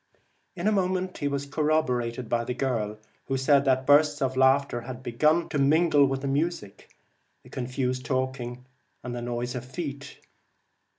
[0.55, 4.81] In a moment he was corroborated by the girl, who said that bursts of laughter
[4.81, 6.89] had begun to mingle with the music,
[7.43, 8.65] the confused talking,
[9.03, 10.17] and the noise of feet.